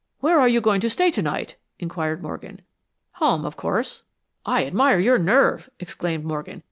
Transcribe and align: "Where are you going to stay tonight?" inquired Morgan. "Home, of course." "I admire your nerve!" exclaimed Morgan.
"Where 0.19 0.39
are 0.39 0.47
you 0.49 0.61
going 0.61 0.81
to 0.81 0.89
stay 0.89 1.11
tonight?" 1.11 1.57
inquired 1.77 2.23
Morgan. 2.23 2.61
"Home, 3.21 3.45
of 3.45 3.55
course." 3.55 4.01
"I 4.47 4.65
admire 4.65 4.97
your 4.97 5.19
nerve!" 5.19 5.69
exclaimed 5.79 6.25
Morgan. 6.25 6.59